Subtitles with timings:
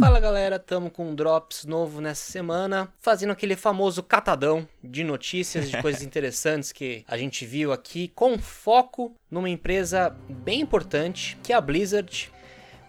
[0.00, 5.70] Fala galera, tamo com um Drops novo nessa semana, fazendo aquele famoso catadão de notícias,
[5.70, 11.52] de coisas interessantes que a gente viu aqui, com foco numa empresa bem importante, que
[11.52, 12.30] é a Blizzard.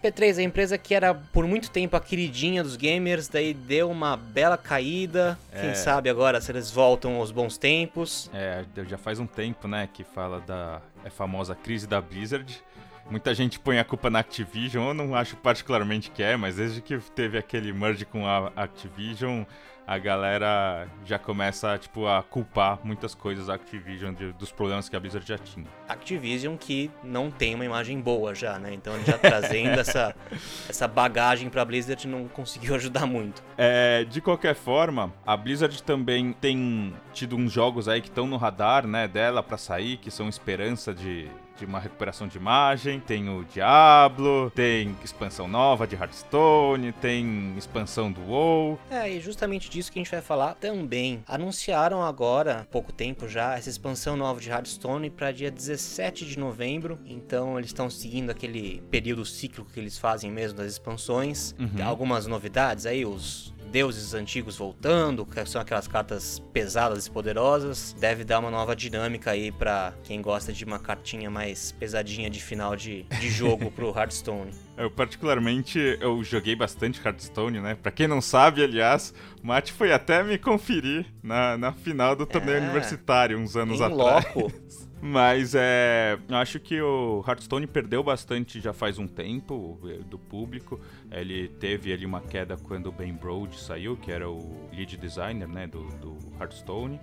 [0.02, 4.16] P3, a empresa que era por muito tempo a queridinha dos gamers, daí deu uma
[4.18, 5.38] bela caída.
[5.50, 5.74] Quem É.
[5.74, 8.30] sabe agora se eles voltam aos bons tempos.
[8.34, 12.62] É, já faz um tempo, né, que fala da é famosa crise da Blizzard.
[13.10, 16.80] Muita gente põe a culpa na Activision, eu não acho particularmente que é, mas desde
[16.80, 19.44] que teve aquele merge com a Activision,
[19.86, 24.96] a galera já começa, tipo, a culpar muitas coisas da Activision de- dos problemas que
[24.96, 25.66] a Blizzard já tinha.
[25.86, 28.72] Activision que não tem uma imagem boa já, né?
[28.72, 30.16] Então já trazendo essa,
[30.66, 33.42] essa bagagem pra Blizzard não conseguiu ajudar muito.
[33.58, 38.38] É, de qualquer forma, a Blizzard também tem tido uns jogos aí que estão no
[38.38, 43.00] radar, né, dela pra sair, que são esperança de, de uma recuperação de imagem.
[43.00, 48.78] Tem o Diablo, tem expansão nova de Hearthstone, tem expansão do WoW.
[48.90, 51.22] É, e justamente disso que a gente vai falar também.
[51.26, 56.38] Anunciaram agora, há pouco tempo já, essa expansão nova de Hearthstone para dia 17 de
[56.38, 56.98] novembro.
[57.06, 61.54] Então eles estão seguindo aquele período cíclico que eles fazem mesmo das expansões.
[61.58, 61.68] Uhum.
[61.68, 67.94] Tem algumas novidades aí, os deuses antigos voltando, que são aquelas cartas pesadas e poderosas.
[67.98, 72.40] Deve dar uma nova dinâmica aí pra quem gosta de uma cartinha mais pesadinha de
[72.40, 74.50] final de, de jogo pro Hearthstone.
[74.76, 77.76] Eu, particularmente, eu joguei bastante Hearthstone, né?
[77.80, 82.26] Pra quem não sabe, aliás, o Mate foi até me conferir na, na final do
[82.26, 82.60] torneio É.
[82.60, 84.24] universitário, uns anos atrás.
[84.34, 84.52] loco.
[85.06, 86.18] Mas é.
[86.26, 90.80] Eu acho que o Hearthstone perdeu bastante já faz um tempo eh, do público.
[91.12, 95.46] Ele teve ali uma queda quando o Ben Brode saiu, que era o lead designer
[95.46, 96.98] né, do, do Hearthstone.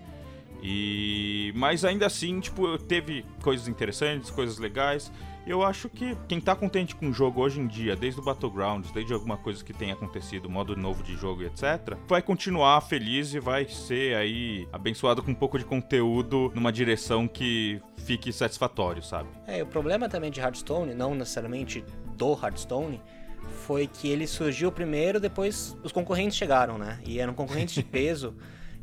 [0.62, 1.52] E.
[1.56, 5.12] Mas ainda assim, tipo, teve coisas interessantes, coisas legais.
[5.46, 8.92] Eu acho que quem tá contente com o jogo hoje em dia, desde o Battlegrounds,
[8.92, 13.34] desde alguma coisa que tenha acontecido, modo novo de jogo e etc., vai continuar feliz
[13.34, 19.02] e vai ser aí abençoado com um pouco de conteúdo numa direção que fique satisfatório,
[19.02, 19.30] sabe?
[19.48, 21.84] É, e o problema também de Hearthstone, não necessariamente
[22.16, 23.02] do Hearthstone,
[23.66, 27.00] foi que ele surgiu primeiro, depois os concorrentes chegaram, né?
[27.06, 28.36] E eram concorrentes de peso.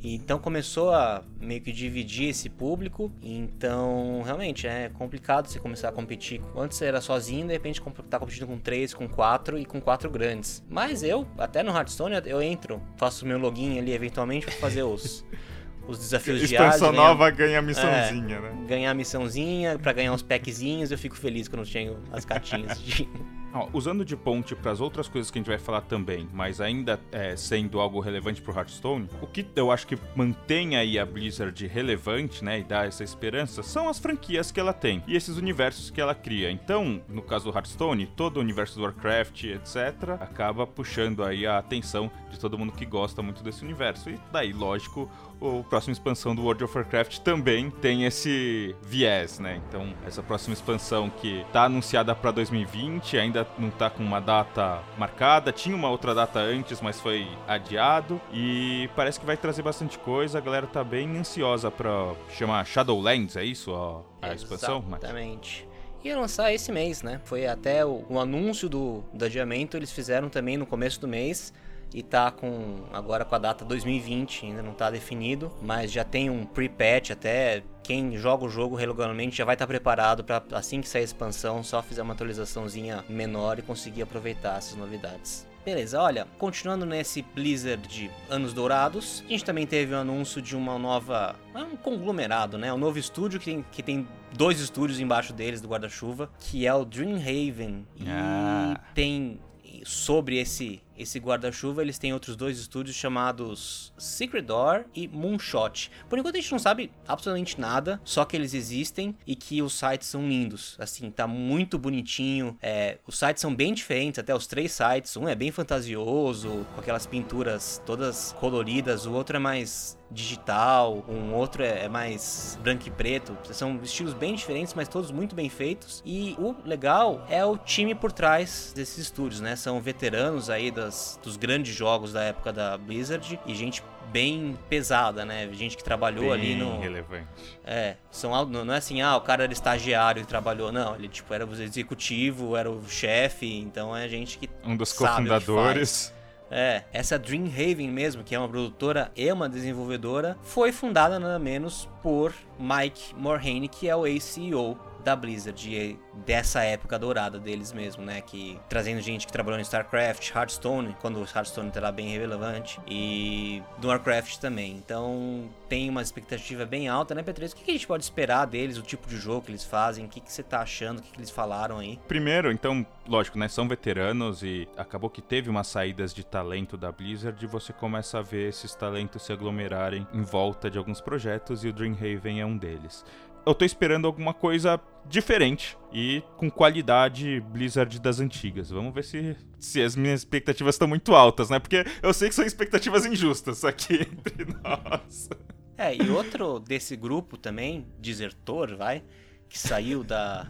[0.03, 3.11] Então começou a meio que dividir esse público.
[3.21, 6.41] Então, realmente, é complicado você começar a competir.
[6.57, 10.09] Antes você era sozinho, de repente tá competindo com três, com quatro e com quatro
[10.09, 10.63] grandes.
[10.71, 15.25] Mas eu, até no Hearthstone, eu entro, faço meu login ali eventualmente pra fazer os,
[15.89, 16.75] os desafios diários.
[16.77, 18.65] Expansão ganhar- nova ganha missãozinha, né?
[18.69, 22.81] ganhar a missãozinha, pra ganhar uns packzinhos, eu fico feliz quando eu tenho as cartinhas
[22.81, 23.09] de.
[23.53, 26.61] Ó, usando de ponte para as outras coisas que a gente vai falar também, mas
[26.61, 31.07] ainda é, sendo algo relevante pro Hearthstone, o que eu acho que mantém aí a
[31.07, 35.37] Blizzard relevante, né, e dá essa esperança, são as franquias que ela tem e esses
[35.37, 36.51] universos que ela cria.
[36.51, 41.59] Então, no caso do Hearthstone, todo o universo do Warcraft, etc, acaba puxando aí a
[41.59, 44.11] atenção de todo mundo que gosta muito desse universo.
[44.11, 45.11] E daí, lógico,
[45.41, 49.61] o próxima expansão do World of Warcraft também tem esse viés, né?
[49.69, 54.83] Então, essa próxima expansão que tá anunciada para 2020, ainda não tá com uma data
[54.97, 59.99] marcada, tinha uma outra data antes, mas foi adiado e parece que vai trazer bastante
[59.99, 60.39] coisa.
[60.39, 64.85] A galera tá bem ansiosa para chamar Shadowlands, é isso a, a expansão?
[64.89, 65.69] Mas- Exatamente.
[66.05, 67.21] Ia lançar esse mês, né?
[67.25, 71.53] Foi até o, o anúncio do, do adiamento, eles fizeram também no começo do mês.
[71.95, 72.85] E tá com.
[72.93, 75.51] agora com a data 2020, ainda não tá definido.
[75.63, 77.63] Mas já tem um pre-patch até.
[77.83, 81.63] Quem joga o jogo regularmente já vai estar preparado para assim que sair a expansão,
[81.63, 85.47] só fizer uma atualizaçãozinha menor e conseguir aproveitar essas novidades.
[85.65, 90.57] Beleza, olha, continuando nesse Blizzard de Anos Dourados, a gente também teve o anúncio de
[90.57, 91.35] uma nova.
[91.55, 92.73] é um conglomerado, né?
[92.73, 96.73] Um novo estúdio que tem, que tem dois estúdios embaixo deles do guarda-chuva, que é
[96.73, 97.87] o Dreamhaven.
[97.97, 98.81] E Ah.
[98.95, 99.41] tem.
[99.85, 105.91] Sobre esse, esse guarda-chuva, eles têm outros dois estúdios chamados Secret Door e Moonshot.
[106.09, 109.75] Por enquanto a gente não sabe absolutamente nada, só que eles existem e que os
[109.75, 110.77] sites são lindos.
[110.79, 112.57] Assim, tá muito bonitinho.
[112.61, 115.17] É, os sites são bem diferentes, até os três sites.
[115.17, 121.35] Um é bem fantasioso, com aquelas pinturas todas coloridas, o outro é mais digital, um
[121.35, 123.37] outro é, é mais branco e preto.
[123.53, 126.03] São estilos bem diferentes, mas todos muito bem feitos.
[126.05, 129.57] E o legal é o time por trás desses estúdios, né?
[129.57, 135.25] São veteranos aí das, dos grandes jogos da época da Blizzard e gente bem pesada,
[135.25, 135.49] né?
[135.53, 136.81] Gente que trabalhou ali Bem no.
[136.81, 137.27] relevante.
[137.65, 140.73] É, são, não é assim, ah, o cara era estagiário e trabalhou.
[140.73, 144.91] Não, ele tipo era o executivo, era o chefe, então é gente que Um dos
[144.91, 146.13] sabe o que cofundadores.
[146.51, 151.87] é, essa Dreamhaven mesmo, que é uma produtora e uma desenvolvedora, foi fundada nada menos
[152.03, 158.21] por Mike Morhaime, que é o ex-CEO da Blizzard, dessa época dourada deles mesmo, né?
[158.21, 163.63] Que trazendo gente que trabalhou em StarCraft, Hearthstone, quando o Hearthstone era bem relevante, e
[163.79, 164.73] do Warcraft também.
[164.73, 167.53] Então tem uma expectativa bem alta, né, P3?
[167.53, 170.09] O que a gente pode esperar deles, o tipo de jogo que eles fazem, o
[170.09, 171.99] que, que você tá achando, o que, que eles falaram aí?
[172.09, 173.49] Primeiro, então, lógico, né?
[173.49, 178.19] São veteranos e acabou que teve umas saídas de talento da Blizzard e você começa
[178.19, 182.47] a ver esses talentos se aglomerarem em volta de alguns projetos e o Dreamhaven é
[182.47, 183.05] um deles
[183.49, 188.69] eu tô esperando alguma coisa diferente e com qualidade Blizzard das antigas.
[188.69, 191.59] Vamos ver se, se as minhas expectativas estão muito altas, né?
[191.59, 195.31] Porque eu sei que são expectativas injustas aqui entre nós.
[195.79, 199.03] É, e outro desse grupo também, desertor, vai,
[199.49, 200.47] que saiu da,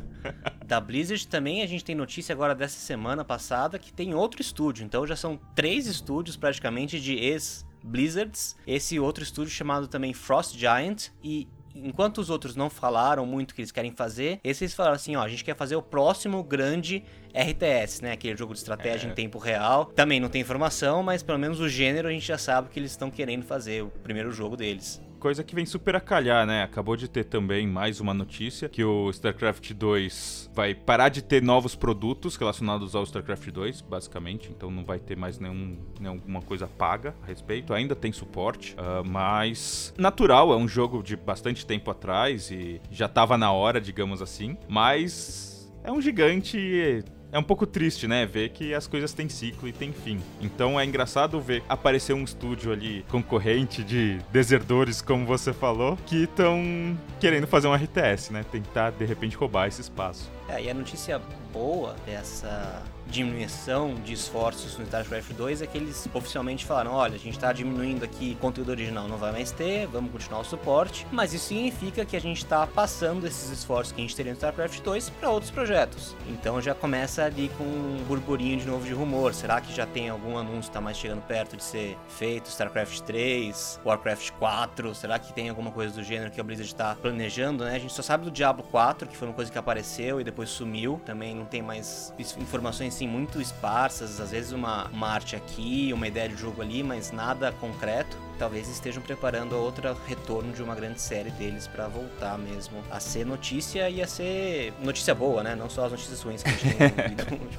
[0.66, 4.84] da Blizzard, também a gente tem notícia agora dessa semana passada que tem outro estúdio.
[4.84, 8.56] Então já são três estúdios praticamente de ex Blizzards.
[8.66, 11.46] Esse outro estúdio chamado também Frost Giant e
[11.84, 15.22] enquanto os outros não falaram muito o que eles querem fazer, esses falaram assim, ó,
[15.22, 17.02] a gente quer fazer o próximo grande
[17.34, 18.12] RTS, né?
[18.12, 19.10] Aquele jogo de estratégia é.
[19.10, 19.86] em tempo real.
[19.86, 22.90] Também não tem informação, mas pelo menos o gênero a gente já sabe que eles
[22.90, 26.62] estão querendo fazer, o primeiro jogo deles coisa que vem super a calhar, né?
[26.62, 31.42] Acabou de ter também mais uma notícia que o StarCraft 2 vai parar de ter
[31.42, 34.50] novos produtos relacionados ao StarCraft 2, basicamente.
[34.50, 37.74] Então não vai ter mais nenhum, nenhuma coisa paga a respeito.
[37.74, 43.06] Ainda tem suporte, uh, mas natural, é um jogo de bastante tempo atrás e já
[43.06, 44.56] estava na hora, digamos assim.
[44.68, 48.25] Mas é um gigante é um pouco triste, né?
[48.26, 50.20] Ver que as coisas têm ciclo e têm fim.
[50.40, 56.25] Então é engraçado ver aparecer um estúdio ali concorrente de desertores, como você falou, que
[56.25, 58.44] estão querendo fazer um RTS, né?
[58.50, 60.30] Tentar de repente roubar esse espaço.
[60.48, 61.20] É, e a notícia
[61.52, 67.19] boa dessa diminuição de esforços no StarCraft 2 é que eles oficialmente falaram: olha, a
[67.19, 71.32] gente está diminuindo aqui conteúdo original, não vai mais ter, vamos continuar o suporte, mas
[71.32, 74.81] isso significa que a gente está passando esses esforços que a gente teria no StarCraft
[74.81, 76.14] 2 para outros projetos.
[76.28, 80.08] Então já começa ali com um burburinho de novo de rumor: será que já tem
[80.08, 82.49] algum anúncio que está mais chegando perto de ser feito?
[82.49, 86.94] StarCraft 3, Warcraft 4, será que tem alguma coisa do gênero que a Blizzard está
[86.94, 87.76] planejando, né?
[87.76, 90.50] A gente só sabe do Diablo 4, que foi uma coisa que apareceu e depois
[90.50, 95.92] sumiu, também não tem mais informações assim muito esparsas, às vezes uma, uma arte aqui,
[95.92, 98.16] uma ideia de jogo ali, mas nada concreto.
[98.38, 103.24] Talvez estejam preparando outro retorno de uma grande série deles para voltar mesmo a ser
[103.24, 105.54] notícia e a ser notícia boa, né?
[105.54, 106.86] Não só as notícias ruins que a gente tem
[107.38, 107.58] ouvido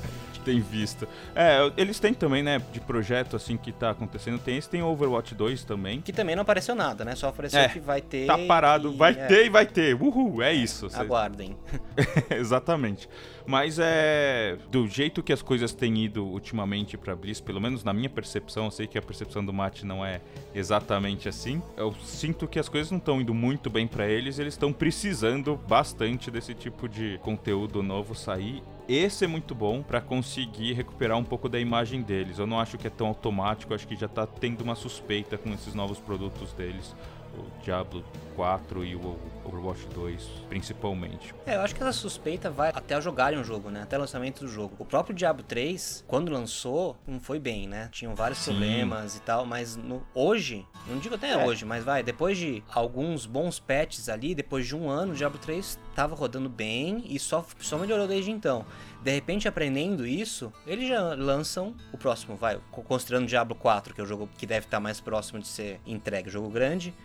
[0.50, 1.08] tem visto.
[1.36, 4.40] É, eles têm também, né, de projeto assim que tá acontecendo.
[4.40, 6.02] Tem esse, tem Overwatch 2 também.
[6.02, 7.16] Que também não apareceu nada, né?
[7.16, 8.26] Só apareceu é, que vai ter.
[8.26, 9.28] Tá parado, vai é.
[9.28, 9.94] ter e vai ter.
[9.94, 10.88] Uhul, é isso.
[10.96, 11.56] Aguardem.
[12.32, 13.08] Exatamente.
[13.46, 14.58] Mas é.
[14.72, 18.66] Do jeito que as coisas têm ido ultimamente pra Bliss, pelo menos na minha percepção,
[18.66, 20.20] eu sei que a percepção do Mate não é
[20.54, 21.62] exatamente assim.
[21.78, 25.56] Eu sinto que as coisas não estão indo muito bem para eles, eles estão precisando
[25.68, 31.24] bastante desse tipo de conteúdo novo sair esse é muito bom para conseguir recuperar um
[31.24, 32.40] pouco da imagem deles.
[32.40, 35.54] Eu não acho que é tão automático, acho que já tá tendo uma suspeita com
[35.54, 36.96] esses novos produtos deles
[37.38, 38.04] o Diablo
[38.40, 41.36] 4 e o Overwatch 2, principalmente.
[41.46, 43.82] É, eu acho que essa suspeita vai até jogarem o jogo, né?
[43.82, 44.78] Até o lançamento do jogo.
[44.80, 47.90] O próprio Diablo 3, quando lançou, não foi bem, né?
[47.92, 48.52] Tinham vários Sim.
[48.52, 51.46] problemas e tal, mas no, hoje, não digo até é.
[51.46, 55.38] hoje, mas vai, depois de alguns bons patches ali, depois de um ano, o Diablo
[55.38, 58.66] 3 tava rodando bem e só, só melhorou desde então.
[59.04, 64.04] De repente, aprendendo isso, eles já lançam o próximo, vai, considerando Diablo 4, que é
[64.06, 66.96] o jogo que deve estar mais próximo de ser entregue, jogo grande.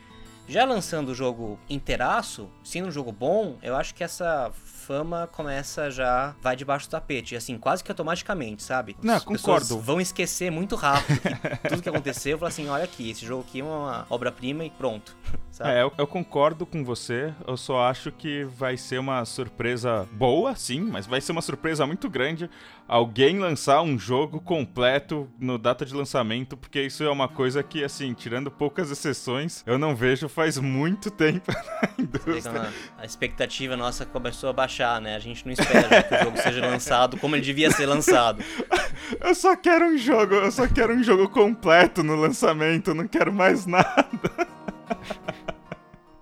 [0.47, 4.53] Já lançando o jogo inteiraço, sendo um jogo bom, eu acho que essa
[4.85, 8.95] fama começa já vai debaixo do tapete, assim, quase que automaticamente, sabe?
[9.03, 9.79] Não, As concordo.
[9.79, 13.61] vão esquecer muito rápido que tudo que aconteceu, falar assim, olha aqui, esse jogo aqui
[13.61, 15.17] é uma obra-prima e pronto.
[15.61, 17.33] É, eu, eu, concordo com você.
[17.47, 21.87] Eu só acho que vai ser uma surpresa boa, sim, mas vai ser uma surpresa
[21.87, 22.51] muito grande
[22.87, 27.83] alguém lançar um jogo completo no data de lançamento, porque isso é uma coisa que,
[27.83, 32.73] assim, tirando poucas exceções, eu não vejo faz muito tempo na indústria.
[32.99, 35.17] A expectativa nossa começou a baixar, né?
[35.17, 38.43] A gente não espera que o jogo seja lançado como ele devia ser lançado.
[39.21, 43.33] Eu só quero um jogo, eu só quero um jogo completo no lançamento, não quero
[43.33, 44.09] mais nada.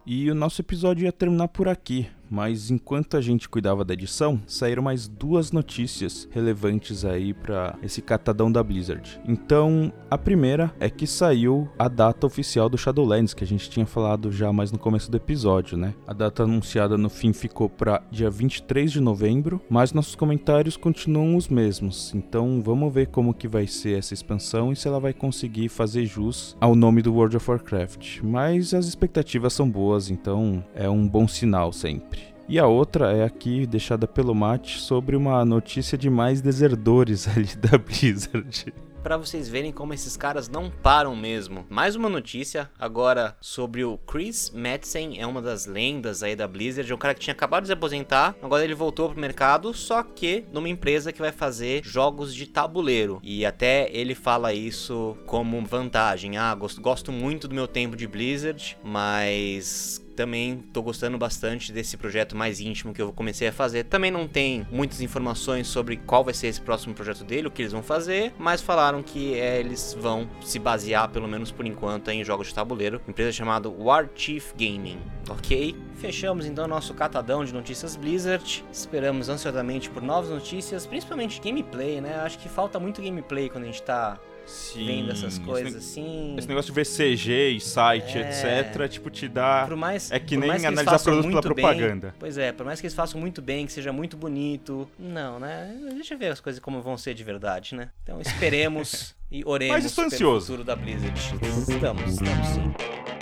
[0.05, 4.41] E o nosso episódio ia terminar por aqui, mas enquanto a gente cuidava da edição,
[4.47, 9.21] saíram mais duas notícias relevantes aí para esse catadão da Blizzard.
[9.29, 13.85] Então, a primeira é que saiu a data oficial do Shadowlands, que a gente tinha
[13.85, 15.93] falado já mais no começo do episódio, né?
[16.07, 21.37] A data anunciada no fim ficou para dia 23 de novembro, mas nossos comentários continuam
[21.37, 22.15] os mesmos.
[22.15, 26.07] Então, vamos ver como que vai ser essa expansão e se ela vai conseguir fazer
[26.07, 28.23] jus ao nome do World of Warcraft.
[28.23, 32.22] Mas as expectativas são boas, então é um bom sinal sempre.
[32.49, 37.55] E a outra é aqui, deixada pelo Mate, sobre uma notícia de mais deserdores ali
[37.57, 38.73] da Blizzard
[39.03, 41.67] para vocês verem como esses caras não param mesmo.
[41.69, 46.91] Mais uma notícia agora sobre o Chris Metzen, é uma das lendas aí da Blizzard,
[46.91, 50.03] é um cara que tinha acabado de se aposentar, agora ele voltou pro mercado, só
[50.03, 53.21] que numa empresa que vai fazer jogos de tabuleiro.
[53.23, 56.37] E até ele fala isso como vantagem.
[56.37, 62.37] Ah, gosto muito do meu tempo de Blizzard, mas também tô gostando bastante desse projeto
[62.37, 63.85] mais íntimo que eu comecei a fazer.
[63.85, 67.63] Também não tem muitas informações sobre qual vai ser esse próximo projeto dele, o que
[67.63, 72.11] eles vão fazer, mas falaram que é, eles vão se basear, pelo menos por enquanto,
[72.11, 73.01] em jogos de tabuleiro.
[73.09, 75.77] Empresa chamada War Chief Gaming, ok?
[75.97, 78.65] Fechamos então nosso catadão de notícias Blizzard.
[78.73, 82.17] Esperamos ansiosamente por novas notícias, principalmente gameplay, né?
[82.17, 86.35] Acho que falta muito gameplay quando a gente tá Sim, vendo essas coisas esse assim.
[86.37, 88.61] Esse negócio de ver CG e site, é...
[88.61, 89.69] etc, tipo, te dá.
[89.77, 92.09] Mais, é que nem analisar produto pela propaganda.
[92.09, 94.89] Bem, pois é, por mais que eles façam muito bem, que seja muito bonito.
[94.99, 95.75] Não, né?
[95.95, 97.91] Deixa eu ver as coisas como vão ser de verdade, né?
[98.03, 100.47] Então esperemos e oremos Mas estou ansioso.
[100.47, 101.19] futuro da Blizzard.
[101.19, 103.22] Estamos, estamos sim.